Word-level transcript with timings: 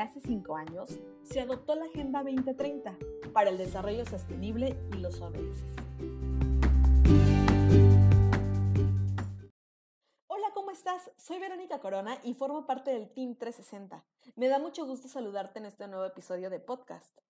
hace 0.00 0.20
cinco 0.20 0.56
años 0.56 0.98
se 1.22 1.40
adoptó 1.40 1.74
la 1.74 1.84
Agenda 1.84 2.22
2030 2.22 2.96
para 3.32 3.50
el 3.50 3.58
Desarrollo 3.58 4.04
Sostenible 4.06 4.76
y 4.92 4.98
los 4.98 5.20
ODS. 5.20 5.62
Hola, 10.26 10.48
¿cómo 10.54 10.70
estás? 10.70 11.10
Soy 11.16 11.38
Verónica 11.38 11.80
Corona 11.80 12.18
y 12.22 12.34
formo 12.34 12.66
parte 12.66 12.90
del 12.90 13.10
Team 13.10 13.36
360. 13.36 14.04
Me 14.36 14.48
da 14.48 14.58
mucho 14.58 14.86
gusto 14.86 15.08
saludarte 15.08 15.58
en 15.58 15.66
este 15.66 15.86
nuevo 15.86 16.06
episodio 16.06 16.48
de 16.48 16.60
podcast. 16.60 17.20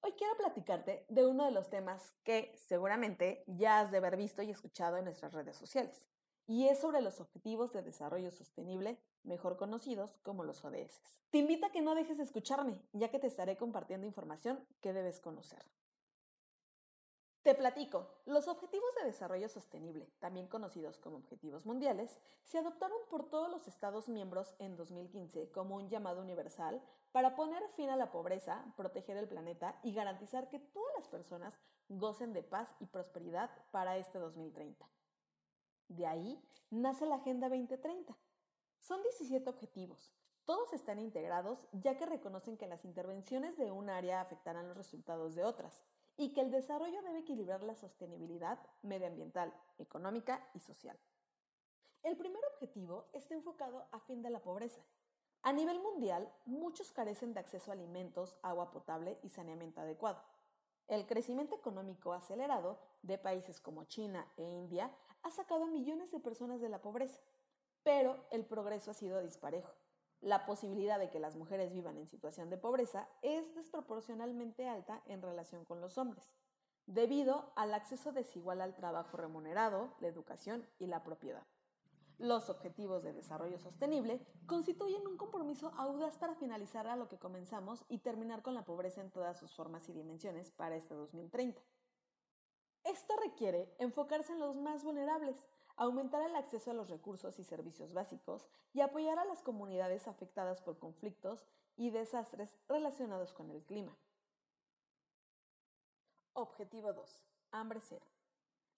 Hoy 0.00 0.12
quiero 0.18 0.36
platicarte 0.36 1.06
de 1.08 1.26
uno 1.26 1.44
de 1.44 1.52
los 1.52 1.70
temas 1.70 2.12
que 2.24 2.52
seguramente 2.66 3.44
ya 3.46 3.78
has 3.78 3.92
de 3.92 3.98
haber 3.98 4.16
visto 4.16 4.42
y 4.42 4.50
escuchado 4.50 4.96
en 4.96 5.04
nuestras 5.04 5.32
redes 5.32 5.56
sociales, 5.56 6.08
y 6.46 6.68
es 6.68 6.80
sobre 6.80 7.00
los 7.00 7.20
Objetivos 7.20 7.72
de 7.72 7.82
Desarrollo 7.82 8.30
Sostenible, 8.30 8.98
mejor 9.22 9.56
conocidos 9.56 10.18
como 10.22 10.44
los 10.44 10.64
ODS. 10.64 11.00
Te 11.30 11.38
invito 11.38 11.66
a 11.66 11.70
que 11.70 11.82
no 11.82 11.94
dejes 11.94 12.18
de 12.18 12.24
escucharme, 12.24 12.80
ya 12.92 13.10
que 13.10 13.18
te 13.18 13.26
estaré 13.26 13.56
compartiendo 13.56 14.06
información 14.06 14.64
que 14.80 14.92
debes 14.92 15.20
conocer. 15.20 15.64
Te 17.42 17.56
platico, 17.56 18.06
los 18.24 18.46
Objetivos 18.46 18.94
de 19.00 19.06
Desarrollo 19.06 19.48
Sostenible, 19.48 20.08
también 20.20 20.46
conocidos 20.46 21.00
como 21.00 21.16
Objetivos 21.16 21.66
Mundiales, 21.66 22.20
se 22.44 22.58
adoptaron 22.58 22.98
por 23.10 23.28
todos 23.30 23.50
los 23.50 23.66
Estados 23.66 24.08
miembros 24.08 24.54
en 24.60 24.76
2015 24.76 25.50
como 25.50 25.74
un 25.74 25.88
llamado 25.88 26.22
universal 26.22 26.80
para 27.10 27.34
poner 27.34 27.60
fin 27.74 27.90
a 27.90 27.96
la 27.96 28.12
pobreza, 28.12 28.64
proteger 28.76 29.16
el 29.16 29.26
planeta 29.26 29.76
y 29.82 29.92
garantizar 29.92 30.50
que 30.50 30.60
todas 30.60 30.94
las 30.96 31.08
personas 31.08 31.58
gocen 31.88 32.32
de 32.32 32.44
paz 32.44 32.72
y 32.78 32.86
prosperidad 32.86 33.50
para 33.72 33.96
este 33.96 34.20
2030. 34.20 34.91
De 35.96 36.06
ahí 36.06 36.42
nace 36.70 37.04
la 37.04 37.16
Agenda 37.16 37.50
2030. 37.50 38.16
Son 38.80 39.02
17 39.02 39.50
objetivos. 39.50 40.14
Todos 40.46 40.72
están 40.72 40.98
integrados 40.98 41.68
ya 41.72 41.98
que 41.98 42.06
reconocen 42.06 42.56
que 42.56 42.66
las 42.66 42.86
intervenciones 42.86 43.58
de 43.58 43.70
un 43.70 43.90
área 43.90 44.22
afectarán 44.22 44.68
los 44.68 44.76
resultados 44.76 45.34
de 45.34 45.44
otras 45.44 45.84
y 46.16 46.32
que 46.32 46.40
el 46.40 46.50
desarrollo 46.50 47.02
debe 47.02 47.18
equilibrar 47.18 47.62
la 47.62 47.74
sostenibilidad 47.74 48.58
medioambiental, 48.80 49.52
económica 49.78 50.48
y 50.54 50.60
social. 50.60 50.98
El 52.02 52.16
primer 52.16 52.42
objetivo 52.54 53.10
está 53.12 53.34
enfocado 53.34 53.86
a 53.92 54.00
fin 54.00 54.22
de 54.22 54.30
la 54.30 54.40
pobreza. 54.40 54.80
A 55.42 55.52
nivel 55.52 55.78
mundial, 55.80 56.32
muchos 56.46 56.90
carecen 56.90 57.34
de 57.34 57.40
acceso 57.40 57.70
a 57.70 57.74
alimentos, 57.74 58.38
agua 58.42 58.70
potable 58.70 59.18
y 59.22 59.28
saneamiento 59.28 59.82
adecuado. 59.82 60.22
El 60.88 61.06
crecimiento 61.06 61.54
económico 61.54 62.12
acelerado 62.12 62.78
de 63.02 63.18
países 63.18 63.60
como 63.60 63.84
China 63.84 64.30
e 64.36 64.42
India 64.42 64.90
ha 65.22 65.30
sacado 65.30 65.64
a 65.64 65.68
millones 65.68 66.10
de 66.10 66.20
personas 66.20 66.60
de 66.60 66.68
la 66.68 66.82
pobreza, 66.82 67.20
pero 67.82 68.24
el 68.30 68.44
progreso 68.44 68.90
ha 68.90 68.94
sido 68.94 69.20
disparejo 69.20 69.72
la 70.22 70.46
posibilidad 70.46 70.98
de 71.00 71.10
que 71.10 71.18
las 71.18 71.36
mujeres 71.36 71.72
vivan 71.72 71.98
en 71.98 72.06
situación 72.06 72.48
de 72.48 72.56
pobreza 72.56 73.08
es 73.22 73.54
desproporcionalmente 73.56 74.68
alta 74.68 75.02
en 75.06 75.20
relación 75.20 75.64
con 75.64 75.80
los 75.80 75.98
hombres, 75.98 76.32
debido 76.86 77.52
al 77.56 77.74
acceso 77.74 78.12
desigual 78.12 78.60
al 78.60 78.74
trabajo 78.76 79.16
remunerado, 79.16 79.92
la 80.00 80.06
educación 80.06 80.64
y 80.78 80.86
la 80.86 81.02
propiedad. 81.02 81.44
Los 82.22 82.50
Objetivos 82.50 83.02
de 83.02 83.12
Desarrollo 83.12 83.58
Sostenible 83.58 84.24
constituyen 84.46 85.04
un 85.08 85.16
compromiso 85.16 85.72
audaz 85.76 86.16
para 86.18 86.36
finalizar 86.36 86.86
a 86.86 86.94
lo 86.94 87.08
que 87.08 87.18
comenzamos 87.18 87.84
y 87.88 87.98
terminar 87.98 88.42
con 88.42 88.54
la 88.54 88.64
pobreza 88.64 89.00
en 89.00 89.10
todas 89.10 89.36
sus 89.36 89.52
formas 89.56 89.88
y 89.88 89.92
dimensiones 89.92 90.52
para 90.52 90.76
este 90.76 90.94
2030. 90.94 91.60
Esto 92.84 93.16
requiere 93.16 93.74
enfocarse 93.80 94.34
en 94.34 94.38
los 94.38 94.54
más 94.54 94.84
vulnerables, 94.84 95.48
aumentar 95.74 96.22
el 96.22 96.36
acceso 96.36 96.70
a 96.70 96.74
los 96.74 96.88
recursos 96.88 97.40
y 97.40 97.42
servicios 97.42 97.92
básicos 97.92 98.46
y 98.72 98.82
apoyar 98.82 99.18
a 99.18 99.24
las 99.24 99.42
comunidades 99.42 100.06
afectadas 100.06 100.62
por 100.62 100.78
conflictos 100.78 101.44
y 101.76 101.90
desastres 101.90 102.56
relacionados 102.68 103.32
con 103.32 103.50
el 103.50 103.64
clima. 103.64 103.98
Objetivo 106.34 106.92
2. 106.92 107.20
Hambre 107.50 107.80
cero. 107.80 108.06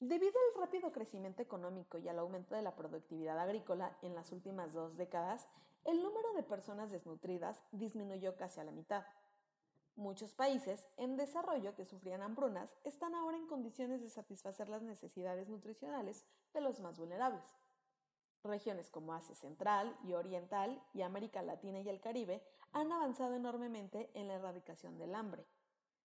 Debido 0.00 0.32
al 0.38 0.60
rápido 0.60 0.92
crecimiento 0.92 1.42
económico 1.42 1.98
y 1.98 2.08
al 2.08 2.18
aumento 2.18 2.54
de 2.54 2.62
la 2.62 2.74
productividad 2.74 3.38
agrícola 3.38 3.96
en 4.02 4.14
las 4.14 4.32
últimas 4.32 4.72
dos 4.72 4.96
décadas, 4.96 5.46
el 5.84 6.02
número 6.02 6.32
de 6.34 6.42
personas 6.42 6.90
desnutridas 6.90 7.62
disminuyó 7.72 8.36
casi 8.36 8.60
a 8.60 8.64
la 8.64 8.72
mitad. 8.72 9.04
Muchos 9.96 10.34
países 10.34 10.88
en 10.96 11.16
desarrollo 11.16 11.76
que 11.76 11.84
sufrían 11.84 12.22
hambrunas 12.22 12.74
están 12.82 13.14
ahora 13.14 13.36
en 13.36 13.46
condiciones 13.46 14.02
de 14.02 14.10
satisfacer 14.10 14.68
las 14.68 14.82
necesidades 14.82 15.48
nutricionales 15.48 16.24
de 16.52 16.60
los 16.60 16.80
más 16.80 16.98
vulnerables. 16.98 17.44
Regiones 18.42 18.90
como 18.90 19.14
Asia 19.14 19.36
Central 19.36 19.96
y 20.02 20.14
Oriental 20.14 20.82
y 20.92 21.02
América 21.02 21.42
Latina 21.42 21.78
y 21.80 21.88
el 21.88 22.00
Caribe 22.00 22.42
han 22.72 22.90
avanzado 22.90 23.34
enormemente 23.34 24.10
en 24.14 24.26
la 24.26 24.34
erradicación 24.34 24.98
del 24.98 25.14
hambre. 25.14 25.46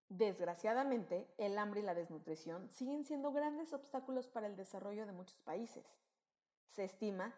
Desgraciadamente, 0.09 1.29
el 1.37 1.59
hambre 1.59 1.81
y 1.81 1.83
la 1.83 1.95
desnutrición 1.95 2.71
siguen 2.71 3.05
siendo 3.05 3.33
grandes 3.33 3.73
obstáculos 3.73 4.29
para 4.29 4.47
el 4.47 4.57
desarrollo 4.57 5.07
de 5.07 5.13
muchos 5.13 5.41
países. 5.41 5.85
Se 6.69 6.85
estima 6.85 7.35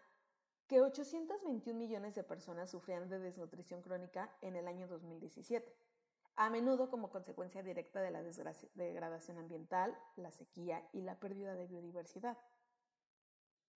que 0.67 0.81
821 0.81 1.77
millones 1.77 2.13
de 2.15 2.23
personas 2.23 2.69
sufrían 2.69 3.09
de 3.09 3.19
desnutrición 3.19 3.81
crónica 3.81 4.31
en 4.41 4.55
el 4.55 4.67
año 4.67 4.87
2017 4.87 5.75
a 6.39 6.49
menudo 6.49 6.89
como 6.89 7.09
consecuencia 7.09 7.61
directa 7.63 7.99
de 7.99 8.11
la 8.11 8.23
degradación 8.23 9.39
ambiental, 9.39 9.93
la 10.15 10.31
sequía 10.31 10.87
y 10.93 11.01
la 11.01 11.19
pérdida 11.19 11.53
de 11.53 11.67
biodiversidad. 11.67 12.37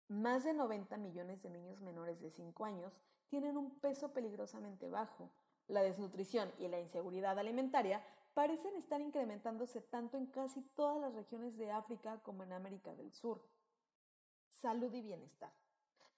Más 0.07 0.45
de 0.45 0.55
90 0.55 0.97
millones 0.99 1.43
de 1.43 1.51
niños 1.51 1.81
menores 1.81 2.21
de 2.21 2.31
5 2.31 2.65
años 2.65 3.01
tienen 3.27 3.57
un 3.57 3.81
peso 3.81 4.13
peligrosamente 4.13 4.89
bajo. 4.89 5.33
La 5.67 5.83
desnutrición 5.83 6.53
y 6.57 6.69
la 6.69 6.79
inseguridad 6.79 7.37
alimentaria 7.37 8.01
parecen 8.35 8.75
estar 8.77 9.01
incrementándose 9.01 9.81
tanto 9.81 10.17
en 10.17 10.27
casi 10.27 10.63
todas 10.75 11.01
las 11.01 11.15
regiones 11.15 11.57
de 11.57 11.71
África 11.71 12.21
como 12.23 12.43
en 12.43 12.53
América 12.53 12.95
del 12.95 13.13
Sur. 13.13 13.43
Salud 14.49 14.93
y 14.93 15.03
bienestar. 15.03 15.53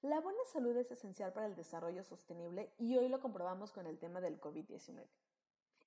La 0.03 0.21
buena 0.21 0.45
salud 0.53 0.77
es 0.77 0.91
esencial 0.91 1.33
para 1.33 1.47
el 1.47 1.57
desarrollo 1.57 2.05
sostenible 2.05 2.73
y 2.79 2.97
hoy 2.97 3.09
lo 3.09 3.21
comprobamos 3.21 3.73
con 3.73 3.87
el 3.87 3.99
tema 3.99 4.21
del 4.21 4.41
COVID-19 4.41 5.07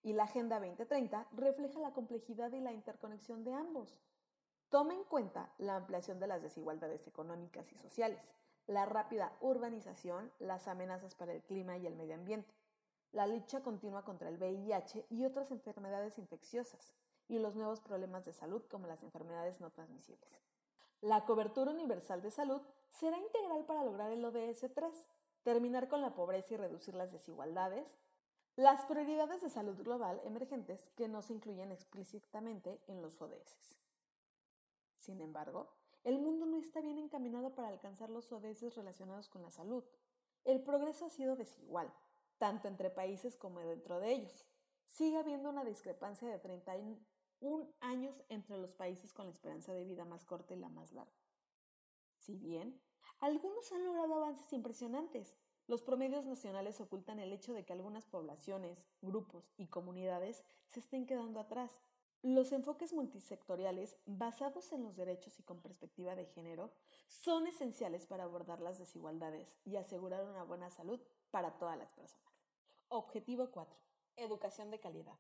y 0.08 0.14
la 0.14 0.24
Agenda 0.24 0.60
2030 0.60 1.28
refleja 1.34 1.80
la 1.80 1.92
complejidad 1.92 2.52
y 2.54 2.62
la 2.62 2.72
interconexión 2.72 3.44
de 3.44 3.54
ambos. 3.54 4.00
Toma 4.70 4.94
en 4.94 5.04
cuenta 5.04 5.54
la 5.58 5.76
ampliación 5.76 6.20
de 6.20 6.28
las 6.28 6.42
desigualdades 6.42 7.08
económicas 7.08 7.72
y 7.72 7.76
sociales, 7.76 8.34
la 8.68 8.86
rápida 8.86 9.34
urbanización, 9.42 10.32
las 10.40 10.68
amenazas 10.68 11.16
para 11.16 11.34
el 11.34 11.42
clima 11.44 11.78
y 11.78 11.88
el 11.88 11.96
medio 11.96 12.16
ambiente, 12.16 12.54
la 13.12 13.28
lucha 13.28 13.62
continua 13.62 14.04
contra 14.04 14.30
el 14.30 14.38
VIH 14.38 15.06
y 15.10 15.26
otras 15.26 15.52
enfermedades 15.52 16.18
infecciosas, 16.18 16.94
y 17.30 17.40
los 17.40 17.56
nuevos 17.56 17.82
problemas 17.82 18.26
de 18.26 18.34
salud 18.34 18.64
como 18.70 18.88
las 18.88 19.04
enfermedades 19.04 19.60
no 19.60 19.70
transmisibles. 19.70 20.40
La 21.02 21.26
cobertura 21.26 21.72
universal 21.72 22.22
de 22.22 22.32
salud 22.32 22.62
será 22.90 23.18
integral 23.18 23.66
para 23.66 23.84
lograr 23.84 24.12
el 24.12 24.24
ODS 24.24 24.66
3, 24.74 25.08
terminar 25.44 25.88
con 25.88 26.02
la 26.02 26.16
pobreza 26.16 26.54
y 26.54 26.58
reducir 26.58 26.96
las 26.96 27.12
desigualdades, 27.12 27.98
las 28.56 28.86
prioridades 28.86 29.42
de 29.42 29.50
salud 29.50 29.78
global 29.84 30.20
emergentes 30.24 30.90
que 30.96 31.08
no 31.08 31.22
se 31.22 31.34
incluyen 31.34 31.72
explícitamente 31.72 32.82
en 32.88 33.02
los 33.02 33.22
ODS. 33.22 33.78
Sin 34.98 35.22
embargo, 35.22 35.70
el 36.04 36.20
mundo 36.20 36.46
no 36.46 36.58
está 36.58 36.82
bien 36.82 36.98
encaminado 36.98 37.54
para 37.54 37.68
alcanzar 37.68 38.10
los 38.10 38.32
ODS 38.32 38.76
relacionados 38.76 39.30
con 39.30 39.44
la 39.44 39.52
salud. 39.52 39.84
El 40.44 40.64
progreso 40.64 41.06
ha 41.06 41.10
sido 41.10 41.36
desigual, 41.36 41.94
tanto 42.38 42.68
entre 42.68 42.90
países 42.90 43.36
como 43.36 43.60
dentro 43.60 44.00
de 44.00 44.12
ellos. 44.12 44.46
Sigue 44.86 45.18
habiendo 45.18 45.50
una 45.50 45.64
discrepancia 45.64 46.28
de 46.28 46.40
31 46.40 47.68
años 47.82 48.24
entre 48.30 48.58
los 48.58 48.74
países 48.74 49.14
con 49.14 49.26
la 49.26 49.32
esperanza 49.32 49.74
de 49.74 49.84
vida 49.84 50.06
más 50.06 50.26
corta 50.26 50.54
y 50.54 50.58
la 50.58 50.70
más 50.70 50.92
larga. 50.94 51.12
Si 52.20 52.36
bien, 52.36 52.80
algunos 53.20 53.72
han 53.72 53.86
logrado 53.86 54.16
avances 54.16 54.52
impresionantes, 54.54 55.36
los 55.68 55.82
promedios 55.82 56.26
nacionales 56.26 56.80
ocultan 56.80 57.20
el 57.20 57.34
hecho 57.34 57.54
de 57.54 57.66
que 57.66 57.74
algunas 57.74 58.06
poblaciones, 58.06 58.88
grupos 59.02 59.52
y 59.58 59.68
comunidades 59.68 60.44
se 60.68 60.80
estén 60.80 61.06
quedando 61.06 61.40
atrás. 61.40 61.72
Los 62.24 62.52
enfoques 62.52 62.94
multisectoriales 62.94 63.98
basados 64.06 64.72
en 64.72 64.84
los 64.84 64.96
derechos 64.96 65.40
y 65.40 65.44
con 65.44 65.62
perspectiva 65.62 66.16
de 66.16 66.26
género 66.26 66.72
son 67.08 67.48
esenciales 67.48 68.06
para 68.08 68.24
abordar 68.24 68.62
las 68.62 68.80
desigualdades 68.80 69.58
y 69.66 69.76
asegurar 69.76 70.24
una 70.24 70.44
buena 70.44 70.70
salud 70.70 71.00
para 71.32 71.58
todas 71.58 71.78
las 71.78 71.92
personas. 71.92 72.27
Objetivo 72.90 73.52
4. 73.52 73.76
Educación 74.16 74.72
de 74.72 74.80
calidad. 74.80 75.18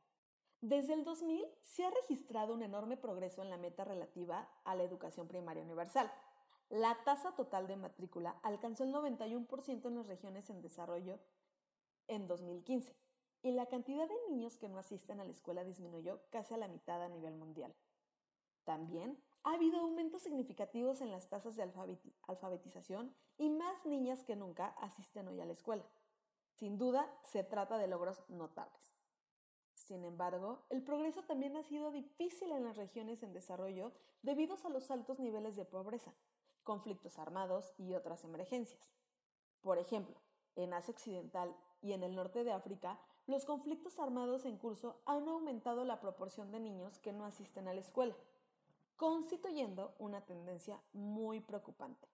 Desde 0.62 0.94
el 0.94 1.04
2000 1.04 1.46
se 1.62 1.86
ha 1.86 1.90
registrado 1.92 2.54
un 2.54 2.64
enorme 2.64 2.96
progreso 2.96 3.42
en 3.42 3.50
la 3.50 3.58
meta 3.58 3.84
relativa 3.84 4.50
a 4.64 4.74
la 4.74 4.84
educación 4.84 5.28
primaria 5.28 5.64
universal, 5.64 6.12
la 6.69 6.98
tasa 7.04 7.34
total 7.36 7.68
de 7.68 7.75
matrícula 7.75 8.40
alcanzó 8.44 8.84
el 8.84 8.94
91% 8.94 9.86
en 9.86 9.96
las 9.96 10.08
regiones 10.08 10.50
en 10.50 10.62
desarrollo 10.62 11.19
en 12.08 12.28
2015 12.28 12.96
y 13.44 13.52
la 13.52 13.68
cantidad 13.68 14.08
de 14.08 14.16
niños 14.30 14.58
que 14.58 14.68
no 14.68 14.78
asisten 14.78 15.19
a 15.19 15.25
la 15.25 15.31
escuela 15.31 15.64
disminuyó 15.64 16.22
casi 16.30 16.54
a 16.54 16.58
la 16.58 16.68
mitad 16.68 17.02
a 17.02 17.10
nivel 17.10 17.36
mundial. 17.36 17.74
También 18.66 19.18
ha 19.44 19.54
habido 19.54 19.80
aumentos 19.80 20.24
significativos 20.24 21.00
en 21.00 21.12
las 21.12 21.30
tasas 21.30 21.56
de 21.56 21.64
alfabetización 22.28 23.16
y 23.38 23.50
más 23.50 23.86
niñas 23.86 24.24
que 24.24 24.36
nunca 24.36 24.68
asisten 24.80 25.28
hoy 25.30 25.40
a 25.40 25.46
la 25.46 25.54
escuela. 25.54 25.86
Sin 26.57 26.80
duda, 26.80 27.07
se 27.24 27.44
trata 27.44 27.77
de 27.77 27.88
logros 27.88 28.24
notables. 28.30 28.98
Sin 29.75 30.04
embargo, 30.04 30.65
el 30.69 30.81
progreso 30.81 31.21
también 31.21 31.56
ha 31.56 31.62
sido 31.62 31.92
difícil 31.92 32.51
en 32.51 32.63
las 32.63 32.75
regiones 32.75 33.21
en 33.21 33.31
desarrollo 33.31 33.92
debido 34.24 34.57
a 34.63 34.69
los 34.69 34.89
altos 34.89 35.19
niveles 35.19 35.56
de 35.56 35.65
pobreza, 35.65 36.15
conflictos 36.63 37.19
armados 37.19 37.75
y 37.77 37.94
otras 37.94 38.24
emergencias. 38.24 38.81
Por 39.62 39.77
ejemplo, 39.77 40.15
en 40.56 40.74
Asia 40.74 40.94
Occidental 40.94 41.56
y 41.80 41.94
en 41.94 42.01
el 42.01 42.15
norte 42.15 42.44
de 42.44 42.51
África, 42.51 43.00
los 43.27 43.45
conflictos 43.45 44.00
armados 44.00 44.44
en 44.45 44.57
curso 44.57 45.00
han 45.06 45.27
aumentado 45.30 45.86
la 45.86 46.00
proporción 46.00 46.50
de 46.51 46.59
niños 46.59 46.98
que 46.98 47.13
no 47.13 47.25
asisten 47.25 47.68
a 47.68 47.74
la 47.75 47.81
escuela, 47.81 48.15
constituyendo 48.95 49.94
una 50.00 50.25
tendencia 50.25 50.81
muy 50.92 51.39
preocupante. 51.39 52.07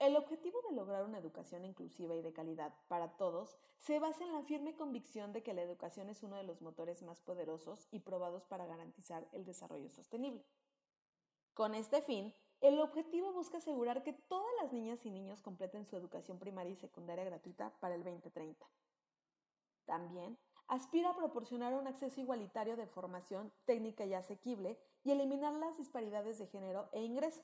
El 0.00 0.16
objetivo 0.16 0.58
de 0.62 0.74
lograr 0.74 1.04
una 1.04 1.18
educación 1.18 1.62
inclusiva 1.62 2.14
y 2.14 2.22
de 2.22 2.32
calidad 2.32 2.72
para 2.88 3.18
todos 3.18 3.58
se 3.76 3.98
basa 3.98 4.24
en 4.24 4.32
la 4.32 4.42
firme 4.42 4.74
convicción 4.74 5.34
de 5.34 5.42
que 5.42 5.52
la 5.52 5.60
educación 5.60 6.08
es 6.08 6.22
uno 6.22 6.36
de 6.36 6.42
los 6.42 6.62
motores 6.62 7.02
más 7.02 7.20
poderosos 7.20 7.86
y 7.90 8.00
probados 8.00 8.46
para 8.46 8.64
garantizar 8.64 9.28
el 9.32 9.44
desarrollo 9.44 9.90
sostenible. 9.90 10.42
Con 11.52 11.74
este 11.74 12.00
fin, 12.00 12.34
el 12.62 12.80
objetivo 12.80 13.34
busca 13.34 13.58
asegurar 13.58 14.02
que 14.02 14.14
todas 14.14 14.50
las 14.62 14.72
niñas 14.72 15.04
y 15.04 15.10
niños 15.10 15.42
completen 15.42 15.84
su 15.84 15.96
educación 15.96 16.38
primaria 16.38 16.72
y 16.72 16.76
secundaria 16.76 17.24
gratuita 17.24 17.70
para 17.78 17.94
el 17.94 18.02
2030. 18.02 18.66
También 19.84 20.38
aspira 20.66 21.10
a 21.10 21.16
proporcionar 21.16 21.74
un 21.74 21.86
acceso 21.86 22.22
igualitario 22.22 22.78
de 22.78 22.86
formación 22.86 23.52
técnica 23.66 24.06
y 24.06 24.14
asequible 24.14 24.78
y 25.04 25.10
eliminar 25.10 25.52
las 25.52 25.76
disparidades 25.76 26.38
de 26.38 26.46
género 26.46 26.88
e 26.92 27.02
ingreso, 27.02 27.42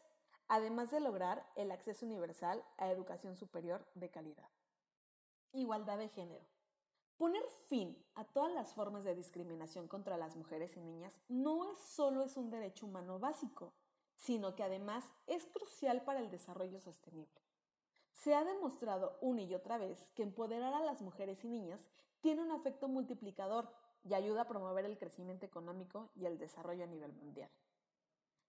además 0.48 0.90
de 0.90 1.00
lograr 1.00 1.44
el 1.56 1.70
acceso 1.70 2.06
universal 2.06 2.64
a 2.76 2.90
educación 2.90 3.36
superior 3.36 3.86
de 3.94 4.10
calidad. 4.10 4.48
Igualdad 5.52 5.98
de 5.98 6.08
género. 6.08 6.44
Poner 7.16 7.42
fin 7.68 7.96
a 8.14 8.24
todas 8.24 8.52
las 8.52 8.74
formas 8.74 9.04
de 9.04 9.14
discriminación 9.14 9.88
contra 9.88 10.18
las 10.18 10.36
mujeres 10.36 10.76
y 10.76 10.80
niñas 10.80 11.18
no 11.28 11.70
es 11.70 11.78
solo 11.78 12.22
es 12.22 12.36
un 12.36 12.50
derecho 12.50 12.86
humano 12.86 13.18
básico, 13.18 13.72
sino 14.16 14.54
que 14.54 14.62
además 14.62 15.04
es 15.26 15.46
crucial 15.46 16.02
para 16.04 16.20
el 16.20 16.30
desarrollo 16.30 16.78
sostenible. 16.78 17.40
Se 18.12 18.34
ha 18.34 18.44
demostrado 18.44 19.18
una 19.20 19.42
y 19.42 19.54
otra 19.54 19.78
vez 19.78 20.10
que 20.14 20.22
empoderar 20.22 20.74
a 20.74 20.80
las 20.80 21.00
mujeres 21.00 21.42
y 21.44 21.48
niñas 21.48 21.80
tiene 22.20 22.42
un 22.42 22.50
efecto 22.50 22.88
multiplicador 22.88 23.70
y 24.04 24.14
ayuda 24.14 24.42
a 24.42 24.48
promover 24.48 24.84
el 24.84 24.98
crecimiento 24.98 25.46
económico 25.46 26.10
y 26.14 26.26
el 26.26 26.38
desarrollo 26.38 26.84
a 26.84 26.86
nivel 26.86 27.12
mundial. 27.12 27.50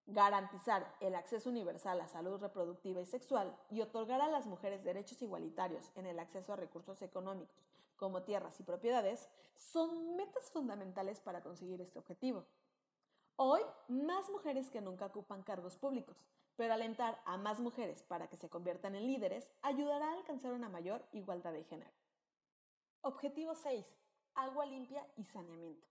Garantizar 0.08 0.96
el 1.02 1.16
acceso 1.16 1.50
universal 1.50 2.00
a 2.00 2.08
salud 2.08 2.40
reproductiva 2.40 3.02
y 3.02 3.06
sexual 3.06 3.54
y 3.70 3.82
otorgar 3.82 4.22
a 4.22 4.30
las 4.30 4.46
mujeres 4.46 4.84
derechos 4.84 5.22
igualitarios 5.22 5.92
en 5.96 6.06
el 6.06 6.18
acceso 6.18 6.54
a 6.54 6.56
recursos 6.56 7.02
económicos, 7.02 7.66
como 7.98 8.24
tierras 8.24 8.60
y 8.60 8.64
propiedades, 8.64 9.28
son 9.54 10.16
metas 10.16 10.50
fundamentales 10.52 11.20
para 11.20 11.42
conseguir 11.42 11.82
este 11.82 12.00
objetivo. 12.00 12.46
Hoy, 13.36 13.62
más 13.88 14.30
mujeres 14.30 14.70
que 14.72 14.82
nunca 14.82 15.08
ocupan 15.08 15.44
cargos 15.44 15.76
públicos, 15.76 16.18
pero 16.56 16.74
alentar 16.74 17.22
a 17.26 17.38
más 17.38 17.60
mujeres 17.60 18.02
para 18.04 18.28
que 18.28 18.38
se 18.38 18.50
conviertan 18.50 18.96
en 18.96 19.06
líderes 19.06 19.52
ayudará 19.62 20.10
a 20.10 20.14
alcanzar 20.14 20.54
una 20.54 20.70
mayor 20.70 21.06
igualdad 21.12 21.54
de 21.54 21.64
género. 21.66 21.92
Objetivo 23.02 23.56
6. 23.56 23.86
Agua 24.36 24.66
limpia 24.66 25.06
y 25.18 25.24
saneamiento. 25.26 25.88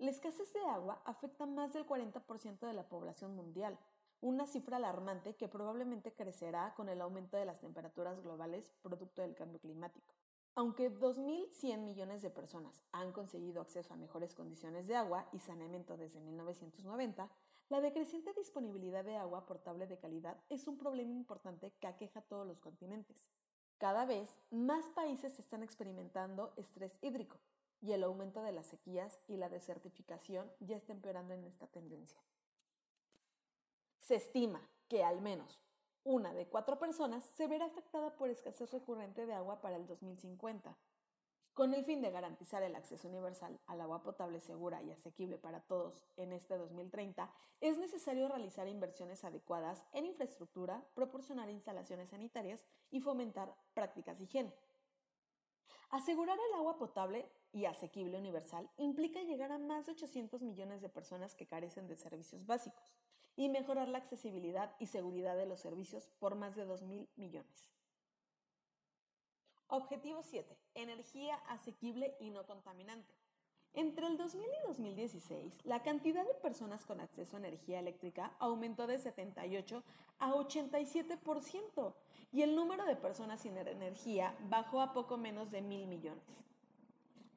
La 0.00 0.10
escasez 0.10 0.50
de 0.54 0.64
agua 0.64 1.02
afecta 1.04 1.44
más 1.44 1.74
del 1.74 1.86
40% 1.86 2.60
de 2.60 2.72
la 2.72 2.88
población 2.88 3.36
mundial, 3.36 3.78
una 4.22 4.46
cifra 4.46 4.78
alarmante 4.78 5.36
que 5.36 5.46
probablemente 5.46 6.14
crecerá 6.14 6.72
con 6.74 6.88
el 6.88 7.02
aumento 7.02 7.36
de 7.36 7.44
las 7.44 7.60
temperaturas 7.60 8.18
globales 8.22 8.72
producto 8.80 9.20
del 9.20 9.34
cambio 9.34 9.60
climático. 9.60 10.14
Aunque 10.54 10.90
2.100 10.90 11.80
millones 11.80 12.22
de 12.22 12.30
personas 12.30 12.80
han 12.92 13.12
conseguido 13.12 13.60
acceso 13.60 13.92
a 13.92 13.98
mejores 13.98 14.34
condiciones 14.34 14.86
de 14.86 14.96
agua 14.96 15.28
y 15.34 15.38
saneamiento 15.38 15.98
desde 15.98 16.18
1990, 16.18 17.28
la 17.68 17.80
decreciente 17.82 18.32
disponibilidad 18.32 19.04
de 19.04 19.18
agua 19.18 19.44
potable 19.44 19.86
de 19.86 19.98
calidad 19.98 20.38
es 20.48 20.66
un 20.66 20.78
problema 20.78 21.12
importante 21.12 21.74
que 21.78 21.86
aqueja 21.86 22.20
a 22.20 22.24
todos 22.24 22.46
los 22.46 22.58
continentes. 22.58 23.26
Cada 23.76 24.06
vez 24.06 24.40
más 24.50 24.86
países 24.94 25.38
están 25.38 25.62
experimentando 25.62 26.54
estrés 26.56 26.98
hídrico 27.02 27.36
y 27.80 27.92
el 27.92 28.04
aumento 28.04 28.42
de 28.42 28.52
las 28.52 28.66
sequías 28.66 29.18
y 29.28 29.36
la 29.36 29.48
desertificación 29.48 30.50
ya 30.60 30.76
está 30.76 30.92
empeorando 30.92 31.34
en 31.34 31.44
esta 31.44 31.66
tendencia. 31.66 32.20
Se 33.98 34.16
estima 34.16 34.60
que 34.88 35.04
al 35.04 35.20
menos 35.20 35.62
una 36.04 36.32
de 36.32 36.46
cuatro 36.46 36.78
personas 36.78 37.24
se 37.36 37.46
verá 37.46 37.66
afectada 37.66 38.16
por 38.16 38.30
escasez 38.30 38.70
recurrente 38.70 39.26
de 39.26 39.34
agua 39.34 39.60
para 39.60 39.76
el 39.76 39.86
2050. 39.86 40.76
Con 41.52 41.74
el 41.74 41.84
fin 41.84 42.00
de 42.00 42.10
garantizar 42.10 42.62
el 42.62 42.74
acceso 42.74 43.08
universal 43.08 43.60
al 43.66 43.80
agua 43.80 44.02
potable 44.02 44.40
segura 44.40 44.82
y 44.82 44.92
asequible 44.92 45.36
para 45.36 45.60
todos 45.60 46.06
en 46.16 46.32
este 46.32 46.56
2030, 46.56 47.30
es 47.60 47.76
necesario 47.76 48.28
realizar 48.28 48.66
inversiones 48.66 49.24
adecuadas 49.24 49.84
en 49.92 50.06
infraestructura, 50.06 50.82
proporcionar 50.94 51.50
instalaciones 51.50 52.08
sanitarias 52.10 52.64
y 52.90 53.00
fomentar 53.00 53.54
prácticas 53.74 54.18
de 54.18 54.24
higiene. 54.24 54.54
Asegurar 55.90 56.38
el 56.38 56.54
agua 56.54 56.78
potable 56.78 57.28
y 57.52 57.64
asequible 57.64 58.16
universal 58.16 58.70
implica 58.76 59.22
llegar 59.22 59.50
a 59.50 59.58
más 59.58 59.86
de 59.86 59.92
800 59.92 60.40
millones 60.42 60.80
de 60.82 60.88
personas 60.88 61.34
que 61.34 61.48
carecen 61.48 61.88
de 61.88 61.96
servicios 61.96 62.46
básicos 62.46 62.96
y 63.34 63.48
mejorar 63.48 63.88
la 63.88 63.98
accesibilidad 63.98 64.74
y 64.78 64.86
seguridad 64.86 65.36
de 65.36 65.46
los 65.46 65.60
servicios 65.60 66.08
por 66.20 66.36
más 66.36 66.54
de 66.54 66.66
2.000 66.66 67.08
millones. 67.16 67.70
Objetivo 69.66 70.22
7. 70.22 70.56
Energía 70.74 71.36
asequible 71.48 72.16
y 72.20 72.30
no 72.30 72.46
contaminante. 72.46 73.19
Entre 73.74 74.06
el 74.06 74.16
2000 74.16 74.44
y 74.44 74.66
2016, 74.66 75.64
la 75.64 75.82
cantidad 75.82 76.26
de 76.26 76.34
personas 76.34 76.84
con 76.84 77.00
acceso 77.00 77.36
a 77.36 77.38
energía 77.38 77.78
eléctrica 77.78 78.32
aumentó 78.40 78.88
de 78.88 78.98
78 78.98 79.84
a 80.18 80.32
87% 80.32 81.94
y 82.32 82.42
el 82.42 82.56
número 82.56 82.84
de 82.84 82.96
personas 82.96 83.40
sin 83.40 83.56
energía 83.56 84.34
bajó 84.48 84.80
a 84.80 84.92
poco 84.92 85.16
menos 85.16 85.52
de 85.52 85.62
mil 85.62 85.86
millones. 85.86 86.24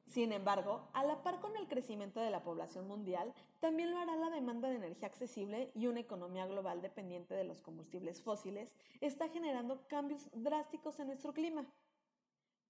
Sin 0.08 0.32
embargo, 0.32 0.88
a 0.92 1.04
la 1.04 1.22
par 1.22 1.40
con 1.40 1.56
el 1.56 1.66
crecimiento 1.66 2.20
de 2.20 2.30
la 2.30 2.42
población 2.42 2.86
mundial, 2.86 3.32
también 3.60 3.90
lo 3.90 3.98
hará 3.98 4.16
la 4.16 4.30
demanda 4.30 4.68
de 4.68 4.76
energía 4.76 5.08
accesible 5.08 5.70
y 5.74 5.86
una 5.86 6.00
economía 6.00 6.46
global 6.46 6.82
dependiente 6.82 7.34
de 7.34 7.44
los 7.44 7.62
combustibles 7.62 8.22
fósiles 8.22 8.74
está 9.00 9.28
generando 9.28 9.86
cambios 9.88 10.28
drásticos 10.32 10.98
en 11.00 11.08
nuestro 11.08 11.32
clima. 11.32 11.66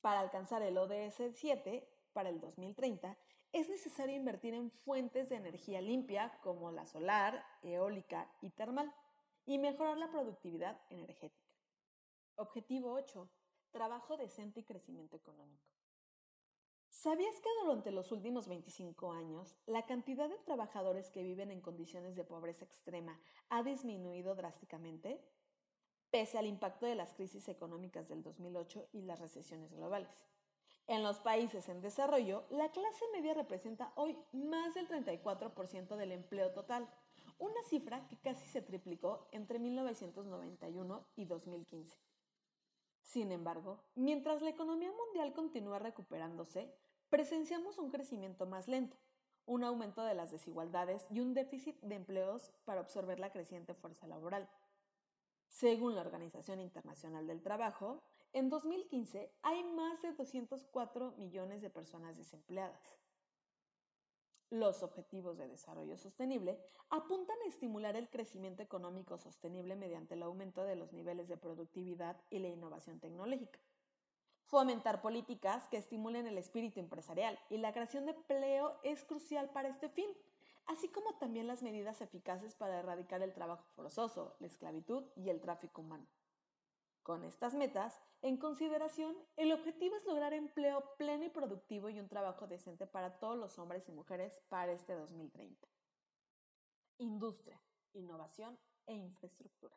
Para 0.00 0.21
alcanzar 0.21 0.62
el 0.62 0.79
ODS 0.79 1.35
7 1.35 1.87
para 2.14 2.30
el 2.30 2.40
2030, 2.40 3.18
es 3.52 3.68
necesario 3.68 4.16
invertir 4.16 4.54
en 4.54 4.71
fuentes 4.71 5.28
de 5.28 5.37
energía 5.37 5.80
limpia 5.83 6.40
como 6.42 6.73
la 6.73 6.87
solar, 6.87 7.44
eólica 7.62 8.28
y 8.40 8.50
termal 8.50 8.92
y 9.44 9.59
mejorar 9.59 9.99
la 9.99 10.11
productividad 10.11 10.80
energética. 10.88 11.52
Objetivo 12.37 12.92
8. 12.94 13.28
Trabajo 13.71 14.16
decente 14.16 14.61
y 14.61 14.64
crecimiento 14.64 15.16
económico. 15.16 15.75
¿Sabías 16.88 17.38
que 17.40 17.49
durante 17.62 17.90
los 17.90 18.12
últimos 18.12 18.49
25 18.49 19.12
años 19.12 19.56
la 19.66 19.85
cantidad 19.85 20.28
de 20.28 20.38
trabajadores 20.38 21.11
que 21.11 21.23
viven 21.23 21.50
en 21.50 21.61
condiciones 21.61 22.16
de 22.16 22.25
pobreza 22.25 22.64
extrema 22.64 23.21
ha 23.50 23.62
disminuido 23.62 24.35
drásticamente? 24.35 25.21
Pese 26.11 26.38
al 26.38 26.47
impacto 26.47 26.87
de 26.87 26.94
las 26.94 27.12
crisis 27.12 27.49
económicas 27.49 28.09
del 28.09 28.23
2008 28.23 28.88
y 28.92 29.02
las 29.02 29.21
recesiones 29.21 29.73
globales. 29.73 30.25
En 30.87 31.03
los 31.03 31.19
países 31.21 31.69
en 31.71 31.81
desarrollo, 31.81 32.45
la 32.50 32.71
clase 32.71 33.05
media 33.12 33.33
representa 33.33 33.93
hoy 33.95 34.19
más 34.33 34.75
del 34.75 34.87
34% 34.87 35.97
del 35.97 36.12
empleo 36.12 36.53
total, 36.53 36.88
una 37.38 37.62
cifra 37.69 38.07
que 38.09 38.19
casi 38.19 38.47
se 38.47 38.61
triplicó 38.61 39.26
entre 39.33 39.59
1991 39.59 41.07
y 41.17 41.25
2015. 41.25 41.97
Sin 43.03 43.33
embargo, 43.33 43.81
mientras 43.95 44.43
la 44.43 44.50
economía 44.50 44.93
mundial 44.93 45.33
continúa 45.33 45.79
recuperándose, 45.79 46.75
presenciamos 47.09 47.79
un 47.79 47.91
crecimiento 47.91 48.47
más 48.47 48.69
lento, 48.69 48.97
un 49.47 49.64
aumento 49.64 50.03
de 50.03 50.14
las 50.14 50.31
desigualdades 50.31 51.07
y 51.11 51.21
un 51.21 51.33
déficit 51.33 51.81
de 51.81 51.95
empleos 51.95 52.50
para 52.64 52.81
absorber 52.81 53.21
la 53.21 53.31
creciente 53.33 53.75
fuerza 53.75 54.07
laboral. 54.07 54.49
Según 55.49 55.95
la 55.95 56.00
Organización 56.00 56.61
Internacional 56.61 57.26
del 57.26 57.43
Trabajo, 57.43 58.03
en 58.35 58.50
2015 58.50 59.33
hay 59.43 59.62
más 59.62 60.03
de 60.03 60.12
204 60.12 61.12
millones 61.17 61.62
de 61.62 61.71
personas 61.71 62.17
desempleadas. 62.19 62.99
Los 64.50 64.83
Objetivos 64.83 65.38
de 65.38 65.49
Desarrollo 65.49 65.97
Sostenible 65.97 66.61
apuntan 66.91 67.37
a 67.45 67.49
estimular 67.49 67.97
el 67.97 68.11
crecimiento 68.11 68.62
económico 68.62 69.19
sostenible 69.19 69.76
mediante 69.76 70.14
el 70.14 70.23
aumento 70.23 70.64
de 70.64 70.76
los 70.76 70.93
niveles 70.93 71.29
de 71.29 71.37
productividad 71.37 72.21
y 72.29 72.41
la 72.41 72.49
innovación 72.49 72.99
tecnológica. 72.99 73.61
Fomentar 74.47 75.00
políticas 75.00 75.69
que 75.69 75.76
estimulen 75.76 76.26
el 76.26 76.37
espíritu 76.37 76.81
empresarial 76.81 77.38
y 77.50 77.59
la 77.59 77.73
creación 77.73 78.05
de 78.05 78.12
empleo 78.12 78.79
es 78.83 79.05
crucial 79.05 79.49
para 79.50 79.69
este 79.69 79.88
fin, 79.88 80.11
así 80.67 80.88
como 80.88 81.14
también 81.14 81.47
las 81.47 81.62
medidas 81.62 82.00
eficaces 82.00 82.55
para 82.55 82.81
erradicar 82.81 83.23
el 83.23 83.33
trabajo 83.33 83.64
forzoso, 83.76 84.37
la 84.41 84.49
esclavitud 84.49 85.05
y 85.17 85.31
el 85.31 85.41
tráfico 85.41 85.83
humano. 85.83 86.07
Con 87.05 87.23
estas 87.23 87.53
metas 87.53 88.01
en 88.23 88.39
consideración, 88.39 89.15
el 89.37 89.53
objetivo 89.53 89.95
es 89.95 90.07
lograr 90.07 90.33
empleo 90.33 90.97
pleno 90.97 91.27
y 91.27 91.29
productivo 91.29 91.91
y 91.91 92.01
un 92.01 92.09
trabajo 92.09 92.47
decente 92.47 92.87
para 92.87 93.19
todos 93.19 93.37
los 93.37 93.59
hombres 93.59 93.87
y 93.91 93.93
mujeres 93.93 94.41
para 94.49 94.73
este 94.73 94.95
2030. 94.95 95.69
Industria, 96.97 97.61
innovación 97.93 98.59
e 98.87 98.95
infraestructura. 98.95 99.77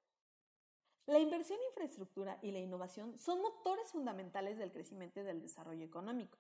La 1.05 1.19
inversión 1.19 1.59
en 1.59 1.65
infraestructura 1.67 2.39
y 2.41 2.51
la 2.51 2.59
innovación 2.59 3.17
son 3.17 3.41
motores 3.41 3.91
fundamentales 3.91 4.57
del 4.57 4.71
crecimiento 4.71 5.19
y 5.19 5.23
del 5.23 5.41
desarrollo 5.41 5.83
económico. 5.83 6.39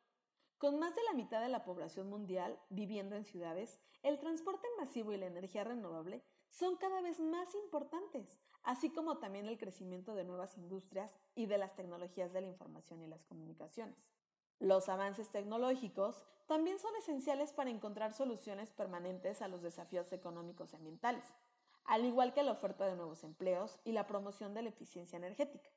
Con 0.57 0.79
más 0.79 0.95
de 0.95 1.03
la 1.03 1.13
mitad 1.13 1.41
de 1.41 1.49
la 1.49 1.63
población 1.63 2.09
mundial 2.09 2.59
viviendo 2.69 3.15
en 3.15 3.25
ciudades, 3.25 3.79
el 4.03 4.19
transporte 4.19 4.67
masivo 4.79 5.13
y 5.13 5.17
la 5.17 5.27
energía 5.27 5.63
renovable 5.63 6.23
son 6.49 6.77
cada 6.77 7.01
vez 7.01 7.19
más 7.19 7.53
importantes, 7.55 8.39
así 8.63 8.89
como 8.89 9.17
también 9.17 9.47
el 9.47 9.57
crecimiento 9.57 10.15
de 10.15 10.23
nuevas 10.23 10.57
industrias 10.57 11.17
y 11.35 11.45
de 11.45 11.57
las 11.57 11.75
tecnologías 11.75 12.33
de 12.33 12.41
la 12.41 12.47
información 12.47 13.03
y 13.03 13.07
las 13.07 13.23
comunicaciones. 13.25 14.09
Los 14.59 14.89
avances 14.89 15.29
tecnológicos 15.29 16.25
también 16.47 16.79
son 16.79 16.95
esenciales 16.95 17.53
para 17.53 17.69
encontrar 17.69 18.13
soluciones 18.13 18.71
permanentes 18.71 19.41
a 19.41 19.47
los 19.47 19.61
desafíos 19.61 20.11
económicos 20.11 20.73
y 20.73 20.77
ambientales 20.77 21.25
al 21.87 22.05
igual 22.05 22.33
que 22.33 22.43
la 22.43 22.51
oferta 22.51 22.85
de 22.85 22.95
nuevos 22.95 23.23
empleos 23.23 23.79
y 23.83 23.93
la 23.93 24.05
promoción 24.05 24.53
de 24.53 24.61
la 24.61 24.69
eficiencia 24.69 25.17
energética. 25.17 25.69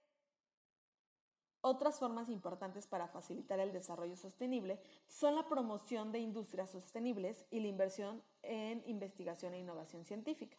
Otras 1.62 1.98
formas 1.98 2.30
importantes 2.30 2.86
para 2.86 3.06
facilitar 3.06 3.60
el 3.60 3.72
desarrollo 3.72 4.16
sostenible 4.16 4.80
son 5.06 5.34
la 5.34 5.46
promoción 5.46 6.10
de 6.10 6.18
industrias 6.18 6.70
sostenibles 6.70 7.44
y 7.50 7.60
la 7.60 7.68
inversión 7.68 8.22
en 8.42 8.82
investigación 8.86 9.52
e 9.52 9.58
innovación 9.58 10.06
científica. 10.06 10.56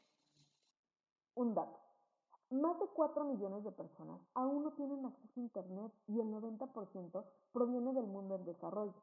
Un 1.33 1.55
dato. 1.55 1.79
Más 2.51 2.79
de 2.79 2.85
4 2.93 3.23
millones 3.23 3.63
de 3.63 3.71
personas 3.71 4.21
aún 4.35 4.63
no 4.63 4.73
tienen 4.73 5.05
acceso 5.05 5.39
a 5.39 5.43
Internet 5.43 5.91
y 6.05 6.19
el 6.19 6.27
90% 6.27 7.25
proviene 7.51 7.93
del 7.93 8.05
mundo 8.05 8.35
en 8.35 8.45
desarrollo. 8.45 9.01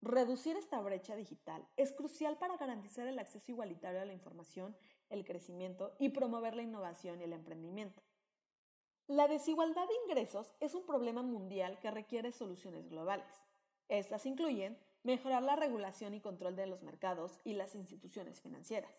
Reducir 0.00 0.56
esta 0.56 0.80
brecha 0.80 1.14
digital 1.14 1.66
es 1.76 1.92
crucial 1.92 2.38
para 2.38 2.56
garantizar 2.56 3.06
el 3.06 3.18
acceso 3.18 3.52
igualitario 3.52 4.00
a 4.00 4.04
la 4.04 4.12
información, 4.12 4.74
el 5.10 5.24
crecimiento 5.24 5.94
y 5.98 6.08
promover 6.08 6.56
la 6.56 6.62
innovación 6.62 7.20
y 7.20 7.24
el 7.24 7.34
emprendimiento. 7.34 8.02
La 9.08 9.26
desigualdad 9.26 9.86
de 9.88 9.94
ingresos 10.06 10.54
es 10.60 10.74
un 10.74 10.86
problema 10.86 11.22
mundial 11.22 11.78
que 11.80 11.90
requiere 11.90 12.30
soluciones 12.30 12.88
globales. 12.88 13.26
Estas 13.88 14.26
incluyen 14.26 14.78
mejorar 15.02 15.42
la 15.42 15.56
regulación 15.56 16.14
y 16.14 16.20
control 16.20 16.54
de 16.54 16.66
los 16.66 16.82
mercados 16.82 17.40
y 17.44 17.54
las 17.54 17.74
instituciones 17.74 18.40
financieras, 18.40 18.94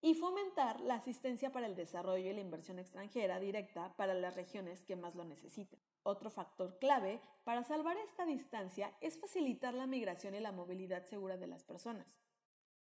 y 0.00 0.14
fomentar 0.14 0.80
la 0.80 0.96
asistencia 0.96 1.52
para 1.52 1.66
el 1.66 1.76
desarrollo 1.76 2.30
y 2.30 2.34
la 2.34 2.40
inversión 2.40 2.80
extranjera 2.80 3.38
directa 3.38 3.94
para 3.96 4.14
las 4.14 4.34
regiones 4.34 4.84
que 4.84 4.96
más 4.96 5.14
lo 5.14 5.24
necesiten. 5.24 5.78
Otro 6.02 6.30
factor 6.30 6.78
clave 6.80 7.20
para 7.44 7.62
salvar 7.62 7.96
esta 7.98 8.26
distancia 8.26 8.92
es 9.00 9.18
facilitar 9.18 9.72
la 9.72 9.86
migración 9.86 10.34
y 10.34 10.40
la 10.40 10.52
movilidad 10.52 11.06
segura 11.06 11.36
de 11.36 11.46
las 11.46 11.62
personas. 11.62 12.18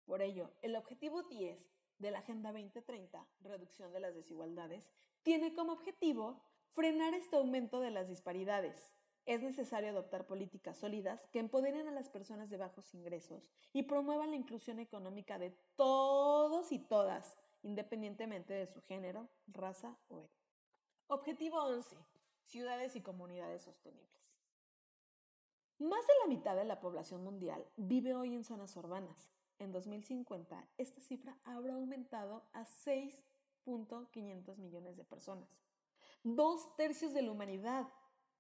Por 0.05 0.21
ello, 0.21 0.51
el 0.61 0.77
objetivo 0.77 1.23
10 1.23 1.59
de 1.99 2.11
la 2.11 2.19
Agenda 2.19 2.53
2030, 2.53 3.27
reducción 3.41 3.93
de 3.93 4.01
las 4.01 4.15
desigualdades, 4.15 4.93
tiene 5.23 5.55
como 5.55 5.73
objetivo 5.73 6.41
frenar 6.73 7.15
este 7.15 7.37
aumento 7.37 7.81
de 7.81 7.91
las 7.91 8.09
disparidades. 8.09 8.95
Es 9.25 9.43
necesario 9.43 9.91
adoptar 9.91 10.27
políticas 10.27 10.79
sólidas 10.79 11.27
que 11.29 11.39
empoderen 11.39 11.87
a 11.87 11.93
las 11.93 12.09
personas 12.09 12.51
de 12.51 12.57
bajos 12.57 12.93
ingresos 12.93 13.51
y 13.73 13.85
promuevan 13.85 14.31
la 14.31 14.37
inclusión 14.37 14.81
económica 14.81 15.39
de 15.39 15.51
todos 15.77 16.73
y 16.73 16.81
todas, 16.81 17.37
independientemente 17.63 18.53
de 18.53 18.67
su 18.67 18.83
género, 18.83 19.29
raza 19.47 19.97
o 20.09 20.19
etnia. 20.19 20.43
Objetivo 21.07 21.63
11 21.63 21.97
ciudades 22.45 22.97
y 22.97 23.01
comunidades 23.01 23.63
sostenibles. 23.63 24.09
Más 25.79 26.07
de 26.07 26.13
la 26.23 26.29
mitad 26.29 26.57
de 26.57 26.65
la 26.65 26.81
población 26.81 27.23
mundial 27.25 27.67
vive 27.77 28.15
hoy 28.15 28.35
en 28.35 28.45
zonas 28.45 28.77
urbanas. 28.77 29.31
En 29.59 29.73
2050, 29.73 30.69
esta 30.79 31.01
cifra 31.01 31.37
habrá 31.45 31.75
aumentado 31.75 32.45
a 32.53 32.67
6.500 33.67 34.57
millones 34.59 34.97
de 34.97 35.05
personas. 35.05 35.49
Dos 36.25 36.77
tercios 36.77 37.13
de 37.13 37.23
la 37.23 37.33
humanidad. 37.33 37.89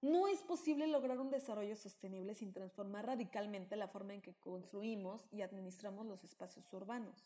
No 0.00 0.26
es 0.26 0.40
posible 0.42 0.86
lograr 0.86 1.20
un 1.20 1.30
desarrollo 1.30 1.76
sostenible 1.76 2.34
sin 2.34 2.52
transformar 2.52 3.06
radicalmente 3.06 3.76
la 3.76 3.88
forma 3.88 4.14
en 4.14 4.22
que 4.22 4.34
construimos 4.34 5.22
y 5.30 5.42
administramos 5.42 6.06
los 6.06 6.24
espacios 6.24 6.72
urbanos. 6.72 7.24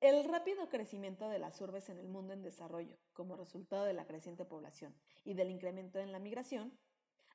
El 0.00 0.24
rápido 0.24 0.68
crecimiento 0.68 1.28
de 1.28 1.38
las 1.38 1.60
urbes 1.60 1.88
en 1.88 1.98
el 1.98 2.08
mundo 2.08 2.32
en 2.32 2.42
desarrollo, 2.42 2.96
como 3.12 3.36
resultado 3.36 3.84
de 3.84 3.92
la 3.92 4.04
creciente 4.04 4.44
población 4.44 4.92
y 5.24 5.34
del 5.34 5.48
incremento 5.48 6.00
en 6.00 6.10
la 6.10 6.18
migración, 6.18 6.76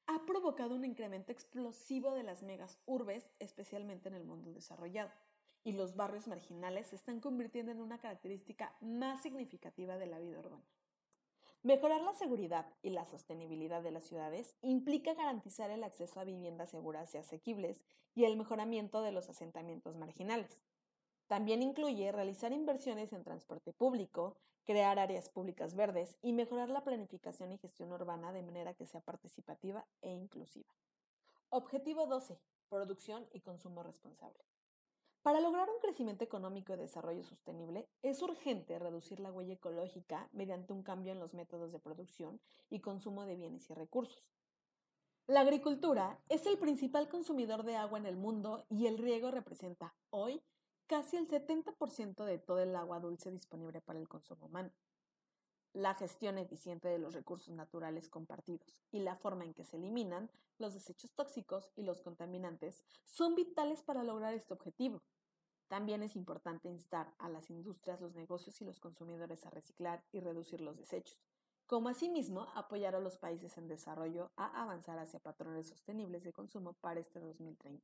ha 0.06 0.26
provocado 0.26 0.76
un 0.76 0.84
incremento 0.84 1.32
explosivo 1.32 2.14
de 2.14 2.24
las 2.24 2.44
megas 2.44 2.78
urbes, 2.86 3.30
especialmente 3.40 4.10
en 4.10 4.16
el 4.16 4.26
mundo 4.26 4.52
desarrollado, 4.52 5.12
y 5.68 5.74
los 5.74 5.98
barrios 5.98 6.28
marginales 6.28 6.88
se 6.88 6.96
están 6.96 7.20
convirtiendo 7.20 7.74
en 7.74 7.82
una 7.82 8.00
característica 8.00 8.74
más 8.80 9.22
significativa 9.22 9.98
de 9.98 10.06
la 10.06 10.18
vida 10.18 10.40
urbana. 10.40 10.64
Mejorar 11.62 12.02
la 12.04 12.14
seguridad 12.14 12.74
y 12.82 12.92
la 12.92 13.04
sostenibilidad 13.04 13.84
de 13.84 13.92
las 13.92 14.06
ciudades 14.06 14.56
implica 14.62 15.14
garantizar 15.14 15.70
el 15.70 15.84
acceso 15.84 16.22
a 16.22 16.24
viviendas 16.24 16.70
seguras 16.70 17.14
y 17.14 17.18
asequibles 17.18 17.84
y 18.16 18.24
el 18.24 18.38
mejoramiento 18.38 19.02
de 19.02 19.12
los 19.12 19.28
asentamientos 19.28 19.98
marginales. 19.98 20.58
También 21.28 21.62
incluye 21.62 22.14
realizar 22.14 22.54
inversiones 22.54 23.12
en 23.12 23.26
transporte 23.26 23.74
público, 23.74 24.38
crear 24.64 25.00
áreas 25.00 25.28
públicas 25.28 25.76
verdes 25.76 26.16
y 26.22 26.32
mejorar 26.32 26.70
la 26.70 26.86
planificación 26.86 27.52
y 27.52 27.58
gestión 27.58 27.92
urbana 27.92 28.32
de 28.32 28.42
manera 28.42 28.74
que 28.74 28.86
sea 28.86 29.02
participativa 29.02 29.86
e 30.02 30.14
inclusiva. 30.14 30.74
Objetivo 31.50 32.08
12. 32.08 32.40
Producción 32.70 33.28
y 33.34 33.42
consumo 33.42 33.84
responsable. 33.84 34.46
Para 35.28 35.42
lograr 35.42 35.70
un 35.70 35.82
crecimiento 35.82 36.24
económico 36.24 36.74
y 36.74 36.78
desarrollo 36.78 37.22
sostenible, 37.22 37.90
es 38.02 38.22
urgente 38.22 38.80
reducir 38.80 39.20
la 39.20 39.30
huella 39.30 39.56
ecológica 39.56 40.30
mediante 40.32 40.72
un 40.72 40.84
cambio 40.84 41.12
en 41.12 41.20
los 41.20 41.34
métodos 41.34 41.74
de 41.74 41.80
producción 41.80 42.40
y 42.70 42.80
consumo 42.80 43.26
de 43.26 43.36
bienes 43.36 43.70
y 43.70 43.74
recursos. 43.74 44.24
La 45.28 45.42
agricultura 45.42 46.18
es 46.30 46.46
el 46.46 46.58
principal 46.58 47.10
consumidor 47.10 47.64
de 47.64 47.76
agua 47.76 48.00
en 48.00 48.06
el 48.06 48.16
mundo 48.16 48.66
y 48.70 48.88
el 48.88 48.98
riego 48.98 49.30
representa 49.30 49.94
hoy 50.12 50.42
casi 50.86 51.18
el 51.18 51.28
70% 51.28 52.24
de 52.24 52.38
todo 52.38 52.62
el 52.62 52.74
agua 52.74 53.02
dulce 53.02 53.30
disponible 53.30 53.82
para 53.82 54.00
el 54.00 54.08
consumo 54.08 54.46
humano. 54.46 54.72
La 55.74 55.94
gestión 55.96 56.38
eficiente 56.38 56.88
de 56.88 57.00
los 57.00 57.14
recursos 57.14 57.54
naturales 57.54 58.08
compartidos 58.08 58.82
y 58.92 59.00
la 59.02 59.18
forma 59.18 59.44
en 59.44 59.54
que 59.54 59.66
se 59.66 59.76
eliminan 59.76 60.32
los 60.58 60.74
desechos 60.74 61.12
tóxicos 61.12 61.70
y 61.76 61.84
los 61.84 62.02
contaminantes 62.02 62.86
son 63.04 63.36
vitales 63.36 63.84
para 63.84 64.04
lograr 64.04 64.34
este 64.34 64.54
objetivo. 64.54 65.04
También 65.68 66.02
es 66.02 66.16
importante 66.16 66.70
instar 66.70 67.14
a 67.20 67.28
las 67.28 67.50
industrias, 67.50 68.00
los 68.00 68.16
negocios 68.16 68.62
y 68.62 68.66
los 68.66 68.80
consumidores 68.80 69.46
a 69.46 69.50
reciclar 69.50 70.02
y 70.14 70.22
reducir 70.22 70.62
los 70.62 70.78
desechos, 70.78 71.22
como 71.66 71.90
asimismo 71.90 72.48
apoyar 72.56 72.96
a 72.96 73.02
los 73.02 73.18
países 73.18 73.58
en 73.58 73.68
desarrollo 73.68 74.32
a 74.38 74.62
avanzar 74.62 74.98
hacia 75.00 75.20
patrones 75.20 75.68
sostenibles 75.68 76.24
de 76.24 76.32
consumo 76.32 76.74
para 76.74 77.02
este 77.02 77.20
2030. 77.20 77.84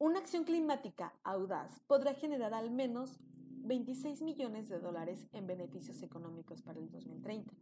Una 0.00 0.18
acción 0.18 0.44
climática 0.44 1.12
audaz 1.22 1.80
podrá 1.86 2.14
generar 2.14 2.54
al 2.54 2.70
menos 2.70 3.18
26 3.64 4.22
millones 4.22 4.68
de 4.68 4.80
dólares 4.80 5.26
en 5.32 5.46
beneficios 5.46 6.02
económicos 6.02 6.62
para 6.62 6.78
el 6.78 6.90
2030. 6.90 7.52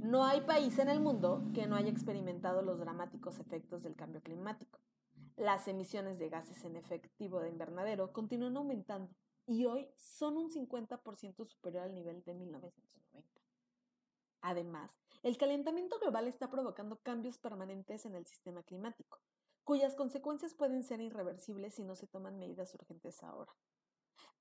No 0.00 0.24
hay 0.24 0.40
país 0.40 0.78
en 0.78 0.88
el 0.88 1.00
mundo 1.00 1.42
que 1.54 1.66
no 1.66 1.76
haya 1.76 1.90
experimentado 1.90 2.62
los 2.62 2.78
dramáticos 2.78 3.38
efectos 3.38 3.82
del 3.82 3.94
cambio 3.94 4.22
climático. 4.22 4.78
Las 5.40 5.66
emisiones 5.68 6.18
de 6.18 6.28
gases 6.28 6.62
en 6.66 6.76
efectivo 6.76 7.40
de 7.40 7.48
invernadero 7.48 8.12
continúan 8.12 8.58
aumentando 8.58 9.16
y 9.46 9.64
hoy 9.64 9.88
son 9.96 10.36
un 10.36 10.50
50% 10.50 11.46
superior 11.46 11.84
al 11.84 11.94
nivel 11.94 12.22
de 12.24 12.34
1990. 12.34 13.40
Además, 14.42 14.98
el 15.22 15.38
calentamiento 15.38 15.98
global 15.98 16.28
está 16.28 16.50
provocando 16.50 17.00
cambios 17.00 17.38
permanentes 17.38 18.04
en 18.04 18.16
el 18.16 18.26
sistema 18.26 18.62
climático, 18.64 19.22
cuyas 19.64 19.94
consecuencias 19.94 20.52
pueden 20.52 20.84
ser 20.84 21.00
irreversibles 21.00 21.72
si 21.72 21.84
no 21.84 21.96
se 21.96 22.06
toman 22.06 22.38
medidas 22.38 22.74
urgentes 22.74 23.22
ahora. 23.22 23.56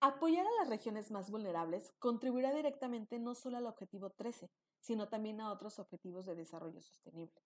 Apoyar 0.02 0.46
a 0.46 0.60
las 0.60 0.68
regiones 0.68 1.12
más 1.12 1.32
vulnerables 1.32 1.94
contribuirá 2.00 2.54
directamente 2.54 3.20
no 3.20 3.36
solo 3.36 3.56
al 3.56 3.68
objetivo 3.68 4.10
13, 4.10 4.52
sino 4.82 5.08
también 5.08 5.40
a 5.40 5.54
otros 5.54 5.80
objetivos 5.80 6.26
de 6.26 6.36
desarrollo 6.36 6.82
sostenible. 6.82 7.42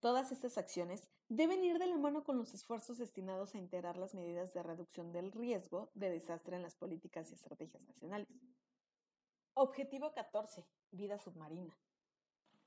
Todas 0.00 0.30
estas 0.30 0.58
acciones 0.58 1.08
deben 1.28 1.64
ir 1.64 1.78
de 1.78 1.86
la 1.86 1.96
mano 1.96 2.22
con 2.22 2.36
los 2.36 2.52
esfuerzos 2.54 2.98
destinados 2.98 3.54
a 3.54 3.58
integrar 3.58 3.96
las 3.96 4.14
medidas 4.14 4.52
de 4.52 4.62
reducción 4.62 5.12
del 5.12 5.32
riesgo 5.32 5.90
de 5.94 6.10
desastre 6.10 6.56
en 6.56 6.62
las 6.62 6.74
políticas 6.74 7.30
y 7.30 7.34
estrategias 7.34 7.86
nacionales. 7.86 8.28
Objetivo 9.54 10.12
14. 10.12 10.66
Vida 10.90 11.18
submarina. 11.18 11.76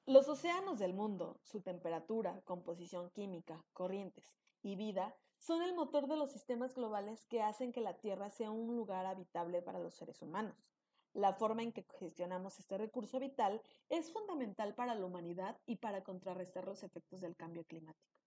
Los 0.07 0.27
océanos 0.27 0.79
del 0.79 0.93
mundo, 0.93 1.39
su 1.43 1.61
temperatura, 1.61 2.41
composición 2.45 3.11
química, 3.11 3.63
corrientes 3.73 4.25
y 4.63 4.75
vida 4.75 5.15
son 5.37 5.61
el 5.61 5.75
motor 5.75 6.07
de 6.07 6.17
los 6.17 6.31
sistemas 6.31 6.73
globales 6.73 7.25
que 7.27 7.43
hacen 7.43 7.71
que 7.71 7.79
la 7.79 7.97
Tierra 7.97 8.31
sea 8.31 8.49
un 8.49 8.75
lugar 8.75 9.05
habitable 9.05 9.61
para 9.61 9.79
los 9.79 9.93
seres 9.93 10.21
humanos. 10.23 10.55
La 11.13 11.33
forma 11.33 11.63
en 11.63 11.71
que 11.71 11.85
gestionamos 11.99 12.59
este 12.59 12.77
recurso 12.77 13.19
vital 13.19 13.61
es 13.89 14.11
fundamental 14.11 14.75
para 14.75 14.95
la 14.95 15.05
humanidad 15.05 15.57
y 15.65 15.77
para 15.77 16.03
contrarrestar 16.03 16.65
los 16.65 16.83
efectos 16.83 17.21
del 17.21 17.35
cambio 17.35 17.63
climático. 17.63 18.19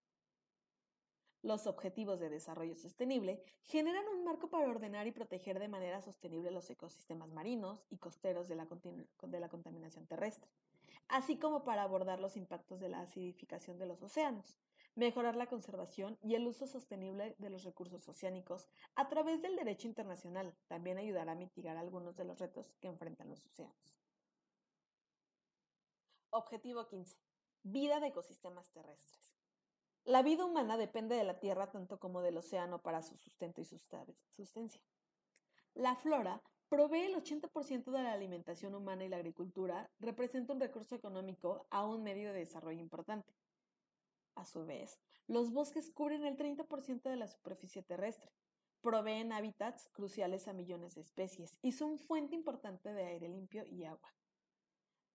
Los 1.43 1.67
Objetivos 1.67 2.21
de 2.21 2.31
Desarrollo 2.31 2.77
Sostenible 2.77 3.43
generan 3.65 4.07
un 4.07 4.23
marco 4.23 4.49
para 4.49 4.69
ordenar 4.69 5.09
y 5.09 5.13
proteger 5.13 5.59
de 5.59 5.67
manera 5.67 6.01
sostenible 6.01 6.53
los 6.53 6.71
ecosistemas 6.71 7.31
marinos 7.31 7.85
y 7.91 7.97
costeros 7.99 8.47
de 8.49 8.55
la, 8.55 9.49
contaminación 9.49 10.07
terrestre, 10.07 10.49
así 11.13 11.39
como 11.39 11.63
para 11.63 11.83
abordar 11.83 12.21
los 12.21 12.39
impactos 12.39 12.81
de 12.81 12.89
la 12.89 13.03
acidificación 13.03 13.79
de 13.79 13.85
los 13.85 14.03
océanos, 14.03 14.59
mejorar 14.95 15.37
la 15.37 15.47
conservación 15.47 16.19
y 16.23 16.37
el 16.37 16.47
uso 16.47 16.67
sostenible 16.67 17.37
de 17.39 17.51
los 17.51 17.65
recursos 17.65 18.09
oceánicos 18.09 18.67
a 18.95 19.11
través 19.11 19.43
del 19.43 19.55
derecho 19.55 19.87
internacional. 19.87 20.57
También 20.69 20.97
ayudará 20.97 21.33
a 21.33 21.37
mitigar 21.37 21.77
algunos 21.77 22.17
de 22.17 22.25
los 22.25 22.39
retos 22.39 22.75
que 22.81 22.89
enfrentan 22.89 23.29
los 23.29 23.45
océanos. 23.45 23.99
Objetivo 26.31 26.89
15. 26.89 27.19
Vida 27.63 28.01
de 28.01 28.07
ecosistemas 28.07 28.71
terrestres. 28.71 29.35
La 30.05 30.23
vida 30.23 30.47
humana 30.47 30.79
depende 30.79 31.15
de 31.15 31.25
la 31.25 31.39
Tierra 31.41 31.71
tanto 31.71 32.01
como 32.01 32.23
del 32.23 32.39
océano 32.39 32.81
para 32.81 33.03
su 33.03 33.19
sustento 33.19 33.61
y 33.61 33.67
sustancia. 33.67 34.81
La 35.75 35.95
flora 35.95 36.43
provee 36.73 37.05
el 37.05 37.15
80% 37.15 37.91
de 37.91 38.03
la 38.03 38.15
alimentación 38.15 38.75
humana 38.75 39.05
y 39.05 39.09
la 39.11 39.19
agricultura 39.19 39.91
representa 40.01 40.55
un 40.55 40.61
recurso 40.61 40.95
económico 40.95 41.67
a 41.69 41.85
un 41.85 42.03
medio 42.03 42.33
de 42.33 42.39
desarrollo 42.39 42.81
importante. 42.81 43.35
A 44.37 44.47
su 44.47 44.65
vez, 44.65 44.99
los 45.27 45.53
bosques 45.53 45.91
cubren 45.91 46.25
el 46.25 46.39
30% 46.39 47.03
de 47.03 47.17
la 47.17 47.29
superficie 47.29 47.83
terrestre, 47.83 48.33
proveen 48.81 49.35
hábitats 49.35 49.91
cruciales 49.91 50.49
a 50.49 50.55
millones 50.55 50.95
de 50.95 51.03
especies 51.03 51.59
y 51.61 51.73
son 51.73 51.99
fuente 51.99 52.37
importante 52.37 52.91
de 52.95 53.05
aire 53.05 53.29
limpio 53.29 53.67
y 53.67 53.85
agua. 53.85 54.15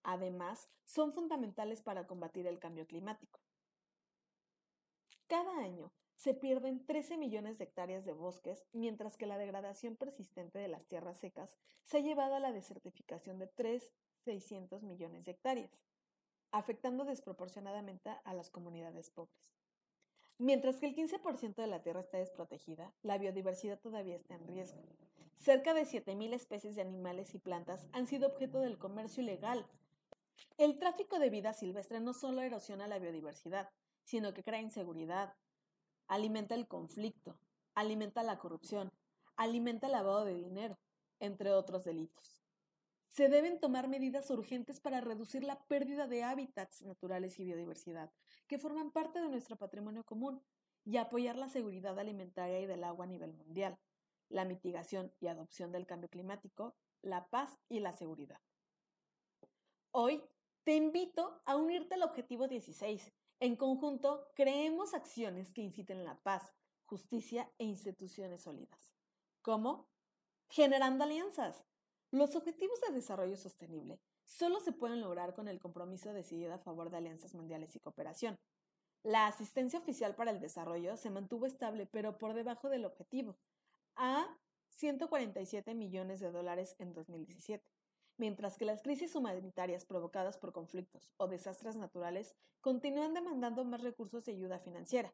Además, 0.04 0.70
son 0.84 1.12
fundamentales 1.12 1.82
para 1.82 2.06
combatir 2.06 2.46
el 2.46 2.60
cambio 2.60 2.86
climático. 2.86 3.40
Cada 5.26 5.58
año 5.64 5.92
se 6.18 6.34
pierden 6.34 6.84
13 6.86 7.18
millones 7.18 7.58
de 7.58 7.66
hectáreas 7.66 8.04
de 8.04 8.12
bosques, 8.12 8.66
mientras 8.74 9.18
que 9.18 9.28
la 9.28 9.38
degradación 9.38 9.96
persistente 9.96 10.58
de 10.60 10.68
las 10.68 10.86
tierras 10.88 11.18
secas 11.18 11.56
se 11.84 11.98
ha 11.98 12.02
llevado 12.02 12.36
a 12.36 12.40
la 12.40 12.52
desertificación 12.52 13.38
de 13.38 13.48
3,600 13.48 14.84
millones 14.84 15.26
de 15.26 15.32
hectáreas, 15.32 15.72
afectando 16.52 17.06
desproporcionadamente 17.06 18.10
a 18.24 18.34
las 18.34 18.50
comunidades 18.50 19.12
pobres. 19.12 19.38
Mientras 20.40 20.80
que 20.80 20.88
el 20.88 20.96
15% 20.96 21.56
de 21.56 21.68
la 21.68 21.82
tierra 21.82 22.02
está 22.02 22.18
desprotegida, 22.18 22.94
la 23.04 23.18
biodiversidad 23.18 23.80
todavía 23.80 24.16
está 24.16 24.36
en 24.36 24.48
riesgo. 24.48 24.82
Cerca 25.36 25.74
de 25.76 25.84
7.000 25.84 26.34
especies 26.34 26.76
de 26.76 26.82
animales 26.82 27.36
y 27.36 27.40
plantas 27.40 27.88
han 27.92 28.08
sido 28.08 28.28
objeto 28.28 28.60
del 28.60 28.80
comercio 28.80 29.22
ilegal. 29.22 29.68
El 30.58 30.80
tráfico 30.80 31.20
de 31.20 31.30
vida 31.30 31.54
silvestre 31.54 32.00
no 32.00 32.14
solo 32.14 32.42
erosiona 32.42 32.88
la 32.88 33.00
biodiversidad, 33.00 33.70
sino 34.04 34.34
que 34.34 34.44
crea 34.44 34.62
inseguridad, 34.62 35.36
alimenta 36.08 36.56
el 36.56 36.68
conflicto, 36.68 37.40
alimenta 37.76 38.24
la 38.24 38.40
corrupción, 38.40 38.92
alimenta 39.36 39.88
el 39.88 39.94
lavado 39.94 40.26
de 40.26 40.36
dinero, 40.36 40.80
entre 41.20 41.52
otros 41.52 41.84
delitos. 41.84 42.44
Se 43.10 43.30
deben 43.30 43.60
tomar 43.60 43.88
medidas 43.88 44.30
urgentes 44.30 44.80
para 44.80 45.02
reducir 45.02 45.44
la 45.44 45.64
pérdida 45.66 46.08
de 46.08 46.24
hábitats 46.24 46.82
naturales 46.84 47.40
y 47.40 47.46
biodiversidad, 47.46 48.12
que 48.48 48.60
forman 48.60 48.92
parte 48.92 49.20
de 49.20 49.30
nuestro 49.30 49.58
patrimonio 49.58 50.04
común, 50.04 50.44
y 50.88 50.96
apoyar 50.96 51.36
la 51.36 51.50
seguridad 51.50 52.00
alimentaria 52.00 52.62
y 52.62 52.66
del 52.66 52.86
agua 52.86 53.04
a 53.04 53.10
nivel 53.10 53.34
mundial, 53.34 53.78
la 54.30 54.46
mitigación 54.46 55.12
y 55.20 55.28
adopción 55.28 55.74
del 55.74 55.86
cambio 55.86 56.10
climático, 56.10 56.78
la 57.02 57.28
paz 57.28 57.60
y 57.68 57.82
la 57.82 57.92
seguridad. 57.92 58.40
Hoy 59.92 60.24
te 60.64 60.76
invito 60.76 61.42
a 61.46 61.58
unirte 61.58 61.96
al 61.96 62.04
objetivo 62.04 62.48
16, 62.48 63.12
en 63.40 63.56
conjunto, 63.56 64.32
creemos 64.36 64.94
acciones 64.94 65.54
que 65.54 65.62
inciten 65.62 66.04
la 66.04 66.16
paz, 66.24 66.54
justicia 66.86 67.52
e 67.60 67.66
instituciones 67.66 68.42
sólidas. 68.42 68.94
¿Cómo? 69.42 69.88
Generando 70.50 71.04
alianzas. 71.04 71.64
Los 72.10 72.36
objetivos 72.36 72.80
de 72.82 72.94
desarrollo 72.94 73.38
sostenible 73.38 74.00
solo 74.24 74.60
se 74.60 74.72
pueden 74.72 75.02
lograr 75.02 75.36
con 75.36 75.48
el 75.48 75.60
compromiso 75.60 76.14
decidido 76.14 76.54
a 76.54 76.60
favor 76.60 76.90
de 76.90 76.98
alianzas 76.98 77.34
mundiales 77.34 77.76
y 77.76 77.80
cooperación. 77.80 78.40
La 79.04 79.28
asistencia 79.28 79.80
oficial 79.80 80.16
para 80.16 80.32
el 80.32 80.40
desarrollo 80.40 80.98
se 80.98 81.10
mantuvo 81.10 81.46
estable, 81.46 81.86
pero 81.86 82.18
por 82.18 82.34
debajo 82.34 82.70
del 82.70 82.86
objetivo, 82.86 83.38
a 83.96 84.28
147 84.70 85.76
millones 85.76 86.20
de 86.20 86.32
dólares 86.32 86.76
en 86.80 86.94
2017 86.94 87.77
mientras 88.18 88.58
que 88.58 88.66
las 88.66 88.82
crisis 88.82 89.16
humanitarias 89.16 89.86
provocadas 89.86 90.38
por 90.38 90.54
conflictos 90.54 91.14
o 91.18 91.28
desastres 91.28 91.76
naturales 91.76 92.36
continúan 92.62 93.14
demandando 93.14 93.64
más 93.64 93.82
recursos 93.82 94.28
y 94.28 94.32
ayuda 94.32 94.60
financiera. 94.60 95.14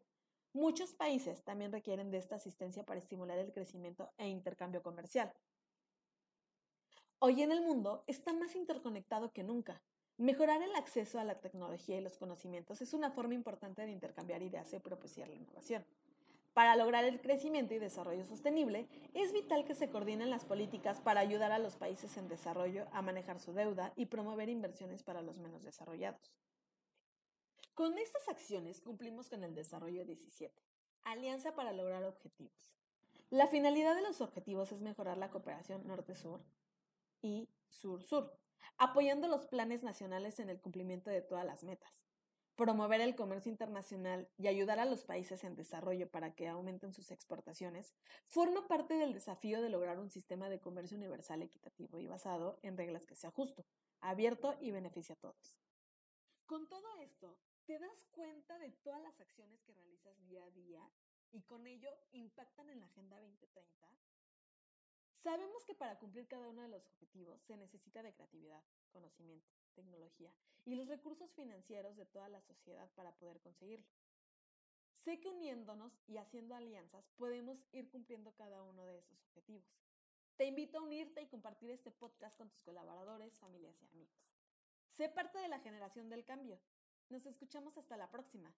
Muchos 0.53 0.93
países 0.93 1.43
también 1.43 1.71
requieren 1.71 2.11
de 2.11 2.17
esta 2.17 2.35
asistencia 2.35 2.85
para 2.85 2.99
estimular 2.99 3.37
el 3.39 3.53
crecimiento 3.53 4.11
e 4.17 4.27
intercambio 4.27 4.83
comercial. 4.83 5.33
Hoy 7.19 7.41
en 7.41 7.51
el 7.51 7.61
mundo 7.61 8.03
está 8.07 8.33
más 8.33 8.55
interconectado 8.55 9.31
que 9.31 9.43
nunca. 9.43 9.81
Mejorar 10.17 10.61
el 10.61 10.75
acceso 10.75 11.19
a 11.19 11.23
la 11.23 11.39
tecnología 11.39 11.97
y 11.97 12.01
los 12.01 12.17
conocimientos 12.17 12.81
es 12.81 12.93
una 12.93 13.09
forma 13.09 13.33
importante 13.33 13.83
de 13.83 13.91
intercambiar 13.91 14.43
ideas 14.43 14.71
y 14.73 14.79
propiciar 14.79 15.27
la 15.27 15.35
innovación. 15.35 15.85
Para 16.53 16.75
lograr 16.75 17.03
el 17.03 17.19
crecimiento 17.19 17.73
y 17.73 17.79
desarrollo 17.79 18.25
sostenible, 18.25 18.87
es 19.15 19.33
vital 19.33 19.65
que 19.65 19.73
se 19.73 19.89
coordinen 19.89 20.29
las 20.29 20.45
políticas 20.45 21.01
para 21.01 21.19
ayudar 21.19 21.51
a 21.51 21.57
los 21.57 21.77
países 21.77 22.15
en 22.17 22.27
desarrollo 22.27 22.87
a 22.91 23.01
manejar 23.01 23.39
su 23.39 23.53
deuda 23.53 23.91
y 23.95 24.05
promover 24.05 24.49
inversiones 24.49 25.01
para 25.01 25.23
los 25.23 25.39
menos 25.39 25.63
desarrollados. 25.63 26.31
Con 27.73 27.97
estas 27.97 28.29
acciones 28.29 28.81
cumplimos 28.81 29.29
con 29.29 29.43
el 29.43 29.55
desarrollo 29.55 30.05
17, 30.05 30.53
Alianza 31.05 31.55
para 31.55 31.73
lograr 31.73 32.03
objetivos. 32.03 32.75
La 33.31 33.47
finalidad 33.47 33.95
de 33.95 34.03
los 34.03 34.21
objetivos 34.21 34.71
es 34.71 34.81
mejorar 34.81 35.17
la 35.17 35.31
cooperación 35.31 35.87
norte-sur 35.87 36.39
y 37.23 37.49
sur-sur, 37.67 38.31
apoyando 38.77 39.27
los 39.27 39.47
planes 39.47 39.81
nacionales 39.81 40.39
en 40.39 40.49
el 40.49 40.61
cumplimiento 40.61 41.09
de 41.09 41.21
todas 41.23 41.45
las 41.45 41.63
metas 41.63 42.02
promover 42.55 43.01
el 43.01 43.15
comercio 43.15 43.51
internacional 43.51 44.29
y 44.37 44.47
ayudar 44.47 44.79
a 44.79 44.85
los 44.85 45.03
países 45.03 45.43
en 45.43 45.55
desarrollo 45.55 46.09
para 46.09 46.35
que 46.35 46.47
aumenten 46.47 46.93
sus 46.93 47.11
exportaciones, 47.11 47.93
forma 48.27 48.67
parte 48.67 48.93
del 48.93 49.13
desafío 49.13 49.61
de 49.61 49.69
lograr 49.69 49.99
un 49.99 50.11
sistema 50.11 50.49
de 50.49 50.59
comercio 50.59 50.97
universal, 50.97 51.41
equitativo 51.41 51.99
y 51.99 52.07
basado 52.07 52.59
en 52.61 52.77
reglas 52.77 53.05
que 53.05 53.15
sea 53.15 53.31
justo, 53.31 53.65
abierto 54.01 54.55
y 54.61 54.71
beneficie 54.71 55.13
a 55.13 55.19
todos. 55.19 55.57
Con 56.45 56.67
todo 56.67 56.95
esto, 56.97 57.37
te 57.65 57.79
das 57.79 58.05
cuenta 58.11 58.59
de 58.59 58.71
todas 58.71 59.01
las 59.01 59.19
acciones 59.19 59.61
que 59.63 59.73
realizas 59.73 60.21
día 60.25 60.43
a 60.43 60.51
día 60.51 60.91
y 61.31 61.41
con 61.41 61.65
ello 61.65 61.89
impactan 62.11 62.69
en 62.69 62.79
la 62.81 62.85
Agenda 62.85 63.19
2030. 63.19 63.73
Sabemos 65.13 65.63
que 65.65 65.73
para 65.73 65.97
cumplir 65.97 66.27
cada 66.27 66.49
uno 66.49 66.61
de 66.61 66.67
los 66.67 66.85
objetivos 66.85 67.41
se 67.43 67.55
necesita 67.55 68.03
de 68.03 68.13
creatividad, 68.13 68.61
conocimiento, 68.91 69.49
tecnología 69.73 70.33
y 70.65 70.75
los 70.75 70.88
recursos 70.88 71.33
financieros 71.33 71.97
de 71.97 72.05
toda 72.05 72.29
la 72.29 72.41
sociedad 72.41 72.89
para 72.95 73.15
poder 73.17 73.39
conseguirlo. 73.41 73.88
Sé 74.93 75.19
que 75.19 75.29
uniéndonos 75.29 75.99
y 76.07 76.17
haciendo 76.17 76.55
alianzas 76.55 77.09
podemos 77.17 77.65
ir 77.73 77.89
cumpliendo 77.89 78.33
cada 78.36 78.62
uno 78.63 78.86
de 78.86 78.97
esos 78.99 79.21
objetivos. 79.23 79.67
Te 80.38 80.45
invito 80.45 80.77
a 80.77 80.81
unirte 80.81 81.21
y 81.21 81.27
compartir 81.27 81.69
este 81.71 81.91
podcast 81.91 82.38
con 82.38 82.49
tus 82.49 82.62
colaboradores, 82.62 83.38
familias 83.38 83.75
y 83.81 83.86
amigos. 83.86 84.15
Sé 84.89 85.09
parte 85.09 85.39
de 85.39 85.47
la 85.47 85.59
generación 85.59 86.09
del 86.09 86.23
cambio. 86.23 86.59
Nos 87.09 87.25
escuchamos 87.25 87.77
hasta 87.77 87.97
la 87.97 88.09
próxima. 88.09 88.53